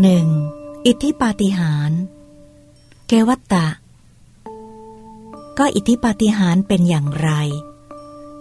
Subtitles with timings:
[0.00, 0.26] หนึ่ง
[0.86, 1.90] อิทธิปาฏิหาร
[3.08, 3.68] เกวัตตะ
[5.58, 7.30] ก็อิทธิปาฏิหารเป็นอย่างไร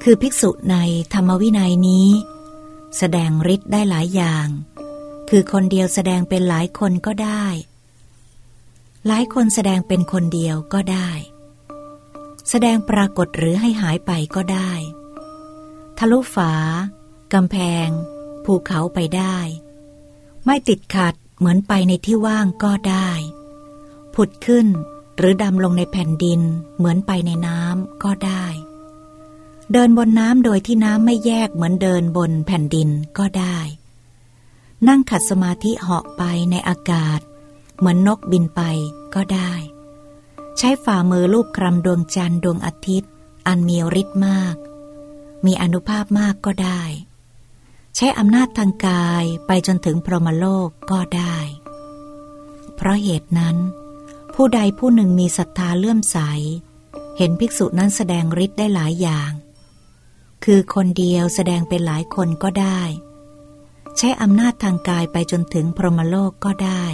[0.03, 0.77] คือภิกษุใน
[1.13, 2.09] ธรรมวินัยนี้
[2.97, 4.47] แสดงฤทธิ์ได้หลายอย่าง
[5.29, 7.45] คือคนเดียวแสดงเป็นหลายคนก็ได้
[9.07, 11.09] หลายคนแสดงเป็นคนเดียวก็ได้
[12.49, 14.71] แสดงปรากฏหรือให้หายไปก็ได้
[15.97, 16.53] ทะลุฝา
[17.33, 17.87] กำแพง
[18.45, 19.37] ภูเขาไปได้
[20.45, 23.09] ไม่ติดขัด เหมือนไปในที่ว่างก็ได้
[24.15, 24.67] ผุดขึ้น
[25.17, 26.41] หรือดำลงในแผ่นดิน
[26.77, 28.45] เหมือนไปในน้ำก็ได้
[29.71, 33.57] เดินบนน้ำโดยที่น้ำไม่แยกเหมือนเดินบนแผ่นดินก็ได้
[34.87, 37.19] นั่งขัดสมาธิเหาะไปในอากาศ
[37.77, 38.61] เหมือนนกบินไป
[39.15, 39.53] ก็ได้
[40.57, 43.11] ใช้ฝ่ามือลูบคลำดวงจันทร์ดวงอาทิตย์
[43.47, 44.55] อันมีฤทธิ์มาก
[45.45, 46.81] มีอนุภาพมากก็ได้
[47.95, 51.37] ใช้อำนาจทางกายไปจนถึงพรหมโลกก็ได้
[52.75, 53.57] เพราะเหตุนั้น
[54.33, 56.17] ผู้ใดผู้หนึ่งมีศรัทธาเลื่อมใส
[57.17, 59.31] เห็นภิกษุนั้นแสดงฤทธิ์ได้หลายอย่าง
[60.43, 62.81] คือคนเดียวแสดงเป็นหลายคนก็ได้
[63.97, 66.85] ใช้อำนาจทางกายไปจนถึงพรหมโลกก็ได้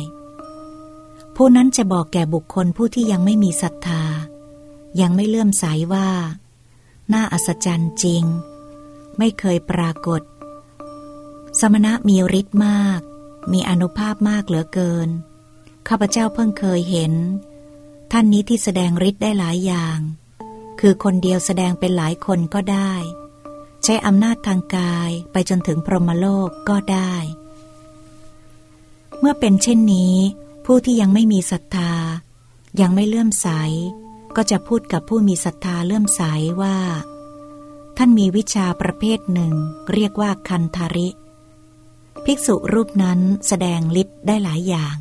[1.35, 4.03] ผู้นั้นจะบอกแก่บุคคลผู้ที่ยังไม่มีศรัทธา
[5.01, 6.09] ยังไม่เลื่อมใสว่า
[7.13, 8.23] น่าอัศจรรย์จริง
[9.17, 10.21] ไม่เคยปรากฏ
[11.59, 12.99] สมณะมีฤทธิ์มาก
[13.51, 15.09] มีอนุภาพมากเหลือเกิน
[15.87, 17.13] ข้าพเจ้าเพิ่งเคยเห็น
[18.11, 19.99] ท่านนี้ที่แสดงฤทธิ์ได้หลายอย่าง
[20.79, 22.93] คือคนเดียวแสดงเป็นหลายคนก็ได้
[23.83, 27.13] ใช้อำนาจทางกายไปจนถึงพรหมโลกก็ได้
[29.19, 30.15] เมื่อเป็นเช่นนี้
[30.65, 31.93] ผู้ที่ยังไม่มีศรัทธา
[32.81, 33.47] ยังไม่เลื่อมใส
[34.35, 36.21] ก็จะพูดกับผู้มีศรัทธาเลื่อมใส
[36.61, 36.77] ว่า
[37.97, 39.53] ท่านมีวิชาประเภทหนึ่ง
[39.93, 41.09] เรียกว่าคันธาริ
[42.29, 44.95] ภิกษุรูปนั้นแสดงฤทธิ์ได้หลายอย่าง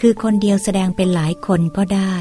[0.00, 2.14] คือคนเดียวแสดงเป็นหลายคนก็ได้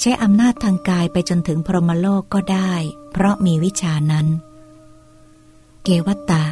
[0.00, 2.72] ใช้อำนาจทางกายไปจนถึงพรหมโลกก็ได้
[3.10, 4.26] เพราะมีวิชานั้น
[5.84, 6.44] เกวัตตะ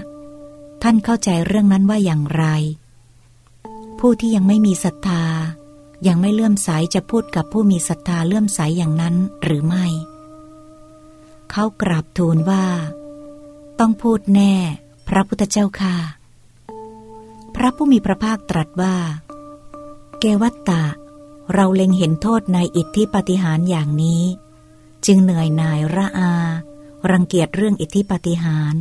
[0.83, 2.45] ท่านเข้าใจเรื่องนั้นว่าอย่างไร
[3.99, 5.25] ผู้ที่ยังไม่มีศรัทธา
[6.07, 9.87] ยังไม่เลื่อมใสจะพูดกับผู้มีศรัทธาเลื่อมใสอย่างนั้นหรือไม่
[11.51, 12.65] เขากราบทูลว่า
[13.79, 14.55] ต้องพูดแน่
[15.09, 16.20] พระพุทธเจ้าค่ะ
[17.57, 18.97] พระผู้มีพระภาคตรัสว่า
[20.21, 20.85] เกวัตตะ
[21.55, 24.23] เราเล็งเห็นโทษในอิทธิปฏิหารอย่างนี้
[25.07, 26.35] จึงเหนื่อยหน่ายระอา
[27.11, 28.75] รังเกียจเรื่องอิทธิปฏิหาร